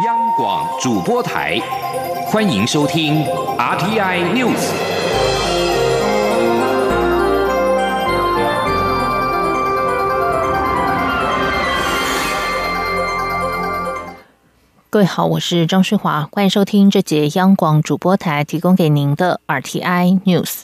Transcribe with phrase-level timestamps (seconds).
[0.00, 1.60] 央广主播台，
[2.24, 3.22] 欢迎收听
[3.58, 4.72] RTI News。
[14.88, 20.62] 各位好，我是张世华，欢迎收听这节央广主播台提供给您的 RTI News。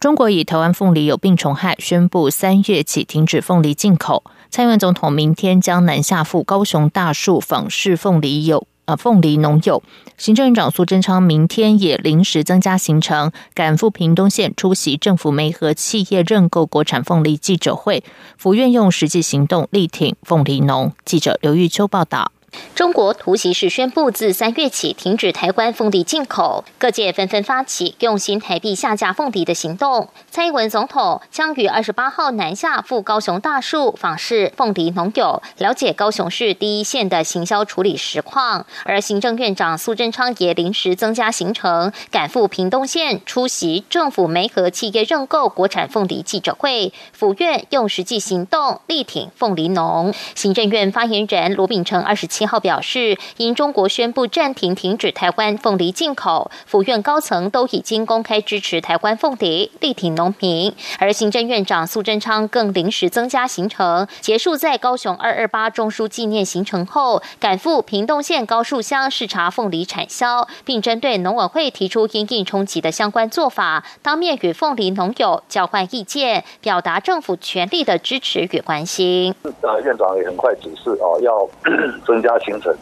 [0.00, 4.24] 中国以台湾凤梨有病虫害，宣布三月起停止凤梨进口。
[4.50, 9.82] 蔡英文总统明天将南下赴高雄大树访视凤梨友啊凤梨农友。
[10.16, 18.02] 行政院长苏贞昌明天也临时增加行程，赶赴屏东县出席政府媒和企业认购国产凤梨记者会。
[18.38, 20.92] 府院用实际行动力挺凤梨农。
[21.04, 22.32] 记者刘玉秋报道。
[22.74, 30.08] 中国突袭市宣布自三月起停止台湾凤梨进口，各界纷纷发起用新台币下架凤梨的行动。
[30.30, 38.64] 蔡英文总统将于二十八号南下赴高雄大树访视凤梨农友，了解高雄市第一线的行销处理实况。
[38.84, 46.92] 而行政院长苏贞昌也临时增加行程，赶赴屏东县出席政府媒和企业认购国产凤梨记者会。
[47.12, 50.14] 府院用实际行动力挺凤梨农。
[50.34, 52.45] 行政院发言人罗秉成二十七。
[52.46, 60.72] 号表示，因中国宣布暂停停止台湾凤梨进口，府院高层都已经公开支持台湾凤梨，力挺农民。
[61.00, 79.34] 而行政院长苏贞昌更临时增加行程，结束在高雄二二八中枢纪念行程后，赶赴屏东县高树乡视察凤梨产销，并针对农委会提出因应冲击的相关做法，当面与凤梨农友交换意见，表达政府全力的支持与关心。
[79.62, 81.48] 呃，院长也很快指示哦，要
[82.06, 82.35] 增加。
[82.40, 82.72] 行程，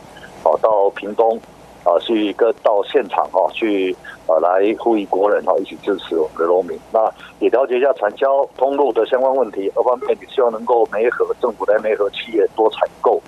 [0.45, 1.39] 哦，到屏东，
[1.85, 3.95] 啊，去跟到现场哈，去
[4.27, 6.79] 啊，来呼吁国人哈，一起支持我们的农民。
[6.93, 13.21] 那也了解一下产销通路的相关问题，二方面也希望能够媒合政府来媒合企业多采购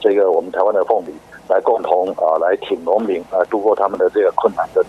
[0.00, 1.12] 这个我们台湾的凤梨，
[1.48, 4.84] 来共同啊，来挺农民啊，度过他们的这个困难跟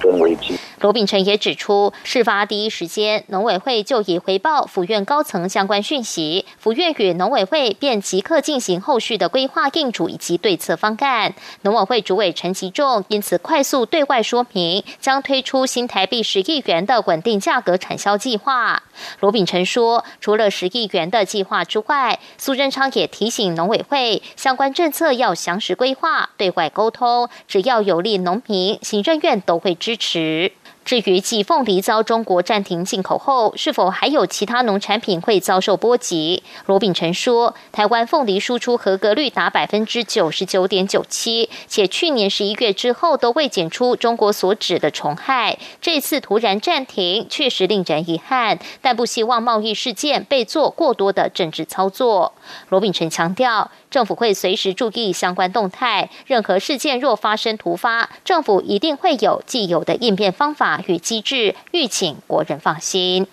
[0.00, 0.58] 跟危机。
[0.80, 11.34] 罗秉成也指出，事发第一时间，农委会就已回报府院高层相关讯息，府院与农委会便即刻进行后续的规划应处以及对策方案。
[11.62, 18.82] 农委会主委陈其仲因此快速对外说明，将推出新台币十亿元的稳定价格产销计划。
[19.20, 30.52] 罗秉成说，除了十亿元的计划之外，苏贞昌也提醒农委会，相关政策要详实规划，对外沟通，只要有利农民，行政院都会支持。
[30.88, 36.42] 至于继凤梨遭中国暂停进口后，是否还有其他农产品会遭受波及？
[36.64, 45.58] 罗秉成说，台湾凤梨输出合格率达百分之九十九点九七，且去年十一月之后都未检出中国所指的虫害。
[45.82, 52.32] 这次突然暂停，确实令人遗憾，但不希望贸易事件被做过多的政治操作。
[52.70, 53.70] 罗秉成强调。
[53.90, 63.26] 政府会随时注意相关动态，任何事件若发生突发，政府一定会有既有的应变方法与机制，欲请国人放心。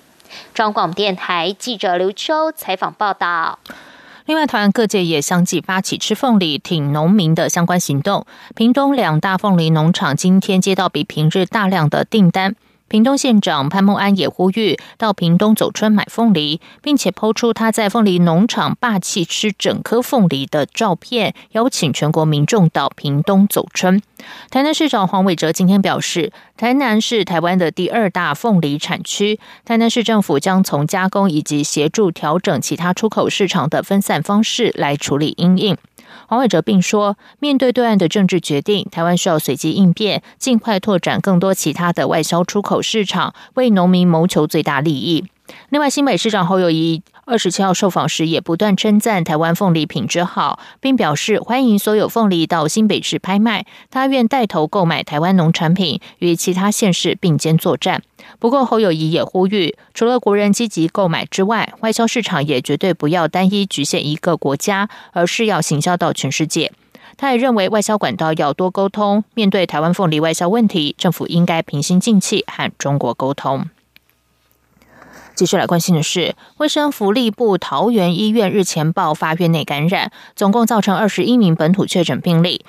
[0.53, 3.59] 中广电台记者刘秋采访报道。
[4.25, 8.25] 另外，台湾各界也相继发起吃凤梨、挺农民的相关行动。
[8.55, 12.55] 屏东两大凤梨农场今天接到比平日大量的订单。
[12.87, 24.01] 屏东县长潘孟安也呼吁到屏东走春买凤梨，并且抛出他在凤梨农场霸气吃整颗凤梨的照片，邀请全国民众到屏东走春。
[24.51, 35.75] 台南市长黄伟哲今天表示，台南是台湾的第二大凤梨产区，台南市政府将从加工以及协助调整其他出口市场的分散方式来处理因应。
[36.27, 45.25] 黄伟哲并说，面对对岸的政治决定，台湾需要随机应变，尽快拓展更多其他的外销出口市场，为农民谋求最大利益。
[45.69, 58.01] 另外，新北市长侯友谊二十七号受访时也不断称赞台湾凤梨品质好，并表示欢迎所有凤梨到新北市拍卖，他愿带头购买台湾农产品，与其他县市并肩作战。
[58.39, 66.71] 不过，侯友谊也呼吁，除了国人积极购买之外，外销市场也绝对不要单一局限一个国家，而是要行销到全世界。
[67.17, 73.69] 他也认为，外销管道要多沟通，面对台湾凤梨外销问题，政府应该平心静气和中国沟通。
[75.35, 82.65] 继续来关心的是，卫生福利部桃园医院日前爆发院内感染，总共造成二十一名本土确诊病例。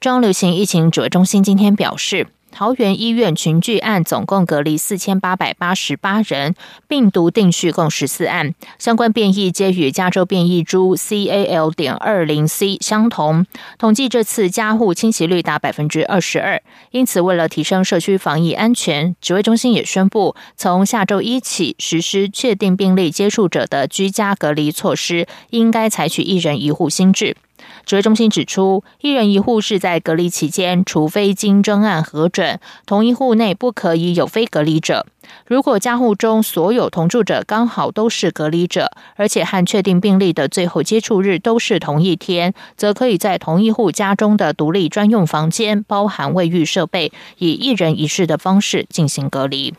[0.00, 2.28] 中央流行疫情指挥中心今天表示。
[2.54, 6.54] 桃园医院群聚案总共隔离四千八百八十八人，
[6.86, 13.44] 病毒定序共十四案，相关变异皆与加州变异株 C A L 点二零 C 相同。
[13.76, 16.62] 统计这次加护侵袭率达百分之二十二，
[16.92, 27.36] 因此为了提升社区防疫安全，指挥中心也宣布，从下周一起实施确定病例接触者的居家隔离措施，应该采取一人一户新制。
[27.86, 35.06] 指挥中心指出，一人一户是在隔离期间，除非经专案核准，同一户内不可以有非隔离者。
[35.46, 49.74] 如果家户中所有同住者刚好都是隔离者，而且和确定病例的最后接触日都是同一天，则可以在同一户家中的独立专用房间，包含卫浴设备，以一人一室的方式进行隔离。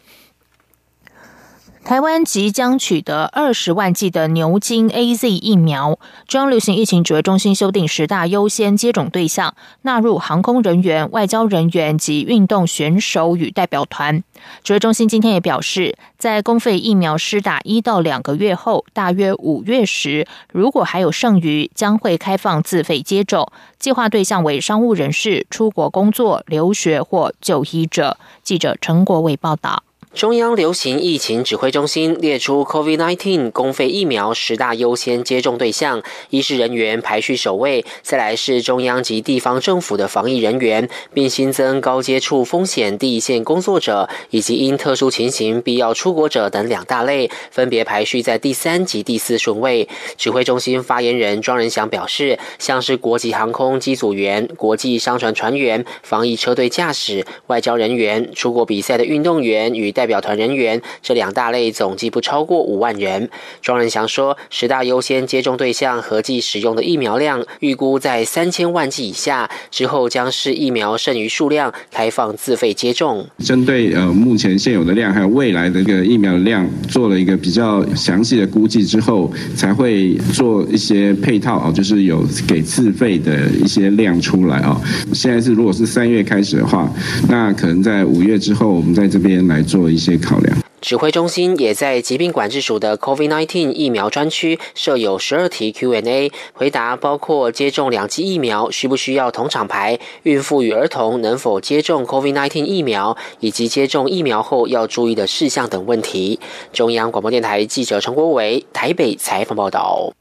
[1.86, 6.00] 台湾即将取得二十万剂的牛津 A Z 疫苗。
[6.28, 9.54] 中央流行疫情指挥中心修订十大优先接种对象，
[9.84, 14.24] 纳入航空人员、外交人员及运动选手与代表团。
[14.64, 23.48] 指挥中心今天也表示，在公费疫苗施打一到两个月后，大约五月时，如果还有剩余，将会开放自费接种。
[23.78, 28.18] 计划对象为商务人士、出国工作、留学或就医者。
[28.42, 29.84] 记者陈国伟报道。
[30.16, 49.90] 中央流行疫情指挥中心列出 COVID-19 公费疫苗十大优先接种对象，医事人员排序首位，再来是中央及地方政府的防疫人员，并新增高接触风险第一线工作者以及因特殊情形必要出国者等两大类，分别排序在第三及第四顺位。
[50.16, 63.28] 指挥中心发言人庄仁祥表示，像是国际航空机组员、国际商船船员、防疫车队驾驶、外交人员、出国比赛的运动员与代代表团人员这两大类总计不超过五万人。
[63.60, 73.28] 庄仁祥说，十大优先接种对象合计使用的疫苗量预估在三千万剂以下，之后将是疫苗剩余数量开放自费接种。
[73.40, 84.80] 针对呃目前现有的量还有未来的一个疫苗量做了一个比较详细的估计之后，才会做一些配套啊，就是有给自费的一些量出来啊。
[85.16, 86.88] 现在是如果是三月开始的话，
[87.28, 89.90] 那可能在五月之后，我们在这边来做。
[89.96, 90.58] 一些考量。
[90.82, 106.40] 指挥中心也在疾病管制署的 COVID-19 疫苗专区设有十二题 Q&A，回答包括接种两剂疫苗需不需要同厂牌、孕妇与儿童能否接种 COVID-19 疫苗，以及接种疫苗后要注意的事项等问题。
[106.72, 110.14] 中央广播电台记者陈国伟台北采访报道。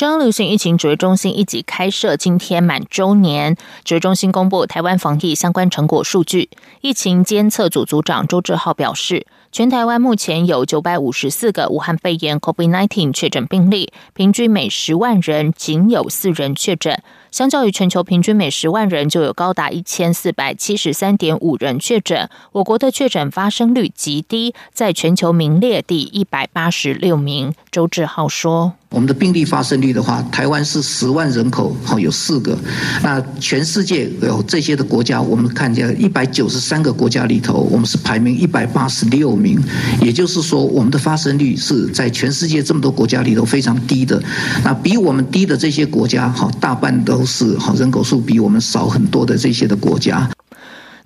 [0.00, 3.54] 中央流行疫情指挥中心一级开设，今天满周年。
[3.84, 6.48] 指挥中心公布台湾防疫相关成果数据。
[6.80, 17.02] 疫情监测组组长周志浩表示，全台湾目前有九百五十四个武汉肺炎 （COVID-19） 确诊病例，平均每十万人仅有四人确诊。
[17.30, 27.52] 相较于全球平均每十万人就有高达一千四百七十三点五人确诊，我国的确诊发生率极低，在全球名列第一百八十六名。
[27.70, 32.58] 周志浩说：“我们的病例发生率的话，台湾是十万人口，好有四个。
[33.02, 39.62] 那全世界有这些的国家，我们看见一百九十三个国家里头，我们是排名一百八十六名。
[40.02, 44.20] 也就是说，我们的发生率是在全世界这么多国家里头非常低的。
[44.64, 50.28] 那比我们低的这些国家，哈大半都。”是好人口数比我们少很多的这些的国家。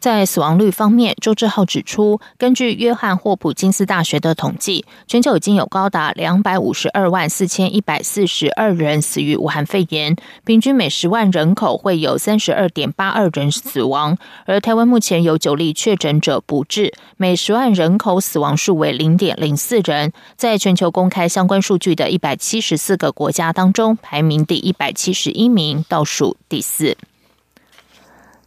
[0.04, 10.14] 在死亡率方面，周志浩指出，根据约翰霍普金斯大学的统计，全球已经有高达两百五十二万四千一百四十二人死于武汉肺炎，
[10.44, 14.18] 平均每十万人口会有三十二点八二人死亡。
[14.44, 26.94] 而台湾目前有九例确诊者不治，每十万人口死亡数为零点零四人，在全球公开相关数据的一百七十四个国家当中，排名第一百七十一名，倒数第四。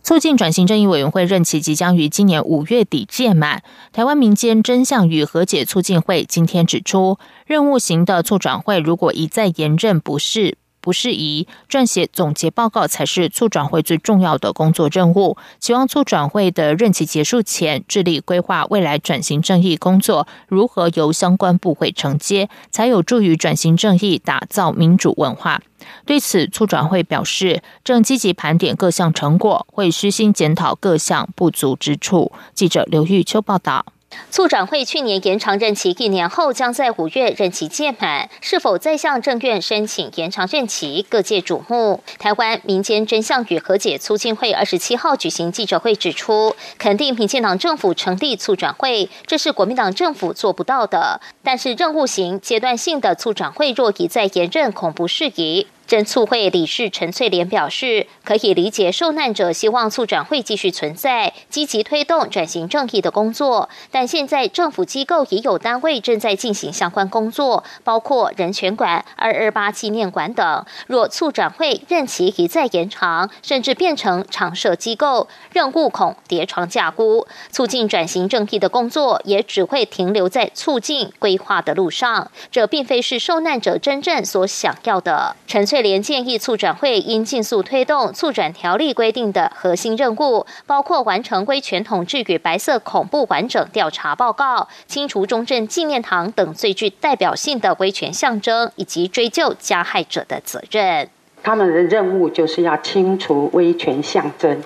[0.08, 3.62] 促进转型正义委员会任期即将于今年五月底届满。
[3.92, 10.58] 台湾民间真相与和解促进会今天指出，任务型的促转会如果一再延任不是。
[10.88, 15.36] 不适宜撰写总结报告才是促转会最重要的工作任务。
[15.60, 25.62] 希望促转会的任期结束前，致力规划未来转型正义工作如何由相关部会承接，才有助于转型正义打造民主文化。
[26.06, 32.32] 对此，促转会表示，正积极盘点各项成果，会虚心检讨各项不足之处。
[32.54, 33.86] 记者刘玉秋报道。
[34.30, 42.02] 促转会去年延长任期一年后，将在五月任期届满，是否再向政院申请延长任期，各界瞩目。
[42.20, 51.22] 台湾民间真相与和解促进会二十七号举行记者会，指出肯定民进党政府成立促转会，这是国民党政府做不到的。
[51.44, 55.68] 但是任务型、阶段性的促转会若一再延任，恐不适宜。
[55.88, 63.70] 真促会理事陈翠莲表示，可以理解受难者希望促转会继续存在，积极推动转型正义的工作。
[63.90, 70.66] 但现在政府机构也有单位正在进行相关工作，包括人权馆、二二八纪念馆等。
[70.88, 82.30] 若促转会任期一再延长，甚至变成常设机构，任务恐叠床架屋，促进转型正义的工作也只会停留在促进规划的路上。
[82.52, 85.38] 这并非是受难者真正所想要的。
[85.48, 85.77] 陈翠。
[85.78, 101.08] 翠莲建议促转会应尽速推动促转条例规定的核心任务，包括完成威权统治与白色恐怖完整调查报告、清除中正纪念堂等最具代表性的威权象征，以及追究加害者的责任。
[101.44, 104.60] 他们的任务就是要清除威权象征，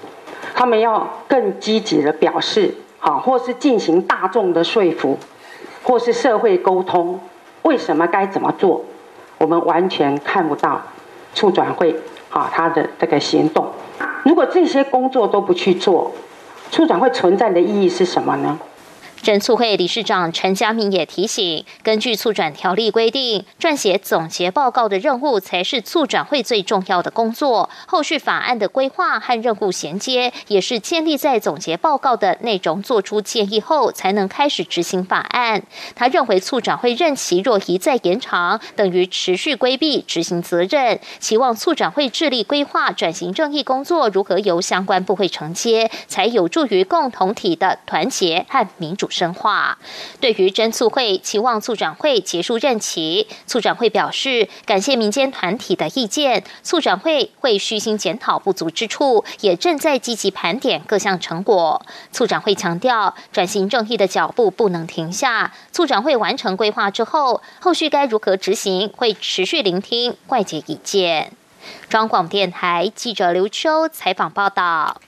[0.55, 5.19] 他们要更积极的表示，好，或是进行大众的说服，
[5.83, 7.19] 或是社会沟通，
[7.63, 8.85] 为什么该怎么做？
[9.39, 10.79] 我们完全看不到
[11.33, 11.95] 促转会
[12.29, 13.67] 啊，他的这个行动。
[14.23, 16.11] 如果这些工作都不去做，
[16.69, 18.59] 促转会存在的意义是什么呢？
[19.21, 27.69] 真促会理事长陈家明也提醒，根据促转条例规定，撰写总结报告的任务才是促转会最重要的工作。
[27.85, 35.61] 后续法案的规划和任务衔接，也是建立在总结报告的内容做出建议后，才能开始执行法案。
[35.93, 40.99] 他认为，促转会任期若一再延长，等于持续规避执行责任。
[41.19, 49.10] 期望促转会致力规划转型正义工作如何由相关部会承接，才有助于共同体的团结和民主。
[49.11, 49.77] 深化
[50.19, 61.85] 对于真促会期望促转会结束任期，促转会表示感谢民间团体的意见，促转会会虚心检讨不足之处，也正在积极盘点各项成果。
[62.11, 65.53] 促转会强调，转型正义的脚步不能停下。
[65.71, 71.33] 促转会完成规划之后，后续该如何执行，会持续聆听外界意见。
[71.89, 74.99] 中广电台记者刘秋采访报道。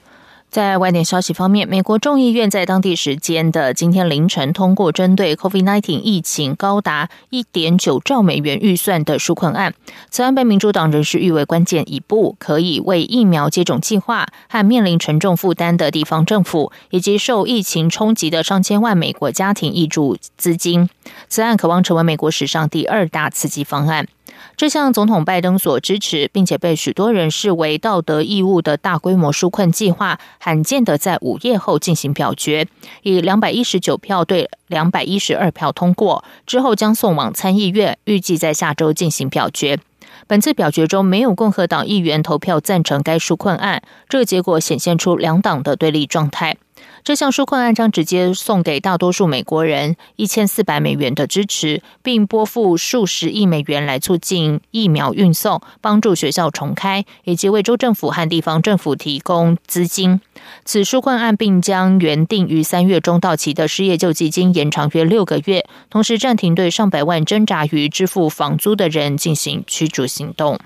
[0.54, 9.74] 在外电消息方面，美国众议院在当地时间的今天凌晨通过针对 COVID-19 疫情高达一点九兆美元预算的纾困案。
[10.12, 20.88] 此案被民主党人士誉为关键一步，可以为疫苗接种计划和面临沉重负担的地方政府以及受疫情冲击的上千万美国家庭挹注资金。
[21.28, 24.08] 此案渴望成为美国史上第二大刺激方案。
[24.56, 32.68] 这项总统拜登所支持，并且被许多人视为道德义务的大规模纾困计划，罕见的在午夜后进行表决，
[33.02, 36.24] 以两百一十九票对两百一十二票通过。
[36.46, 39.80] 之后将送往参议院，预计在下周进行表决。
[40.28, 46.56] 本次表决中没有共和党议员投票赞成该纾困案，这个结果显现出两党的对立状态。
[47.04, 60.22] 这项纾困案将直接送给大多数美国人一千四百美元的支持，并拨付数十亿美元来促进疫苗运送、帮助学校重开，以及为州政府和地方政府提供资金。
[60.64, 70.58] 此纾困案并将原定于三月中到期的失业救济金延长约六个月，同时暂停对上百万挣扎于支付房租的人进行驱逐行动。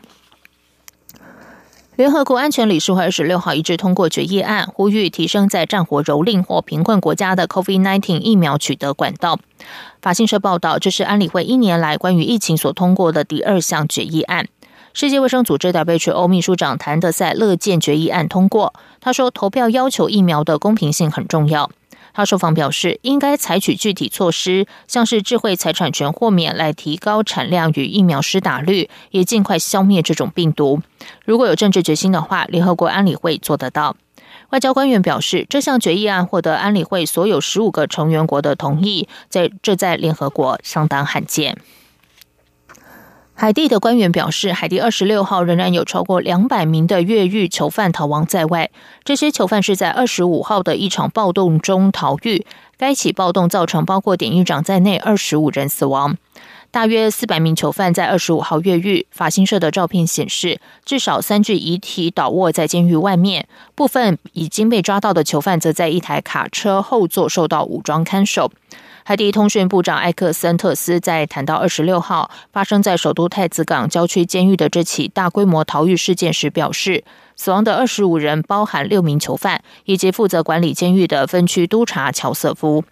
[1.98, 9.39] 联合国安全理事会二十六号一致通过决议案，呼吁提升在战火蹂躏或贫困国家的 COVID-19 疫苗取得管道。
[10.00, 14.48] 法新社报道，这是安理会一年来关于疫情所通过的第二项决议案。
[14.94, 18.75] 世界卫生组织 WHO 秘书长谭德赛乐见决议案通过。
[19.01, 21.72] 他说，投票要求疫苗的公平性很重要。
[22.18, 30.82] 他受访表示，应该采取具体措施，像是智慧财产权豁免，来提高产量与疫苗施打率，也尽快消灭这种病毒。
[31.26, 33.96] 如果有政治决心的话，联合国安理会做得到。
[34.50, 41.56] 外交官员表示，这项决议案获得安理会所有十五个成员国的同意，在这在联合国相当罕见。
[43.39, 48.72] 海地的官员表示，海地二十六号仍然有超过两百名的越狱囚犯逃亡在外。
[49.03, 52.48] 这些囚犯是在二十五号的一场暴动中逃狱。
[52.77, 56.17] 该起暴动造成包括典狱长在内二十五人死亡。
[56.72, 59.06] 大约四百名囚犯在二十五号越狱。
[59.12, 63.48] 法新社的照片显示，至少三具遗体倒卧在监狱外面。
[63.75, 68.51] 部分已经被抓到的囚犯则在一台卡车后座受到武装看守。
[69.08, 77.06] 海地通讯部长艾克森特斯在谈到二十六号发生在首都太子港郊区监狱的这起大规模逃狱事件时表示，
[77.38, 82.84] 死亡的二十五人包含六名囚犯以及负责管理监狱的分区督察乔瑟夫。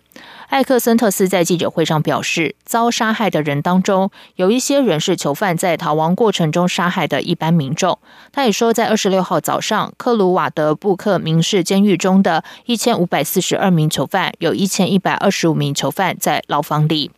[0.47, 7.99] 艾克森特斯在记者会上表示，遭杀害的人当中有一些人是囚犯在逃亡过程中杀害的一般民众。
[8.31, 17.11] 他也说，在二十六号早上，克鲁瓦德布克民事监狱中的一千五百四十二名囚犯，有一千一百二十五名囚犯在牢房里。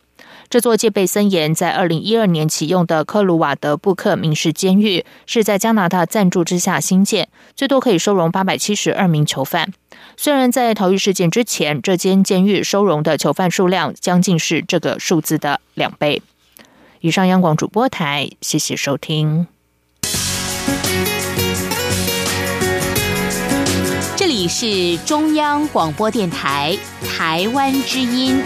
[0.50, 9.70] 这座戒备森严、在二零一二年启用的克鲁瓦德布克民事监狱，是在加拿大赞助之下新建，最多可以收容八百七十二名囚犯。
[10.16, 16.22] 虽然在逃狱事件之前，这间监狱收容的囚犯数量将近是这个数字的两倍。
[17.00, 19.46] 以上，央广主播台，谢谢收听。
[24.16, 26.76] 这里是中央广播电台
[27.06, 28.42] 台湾之音。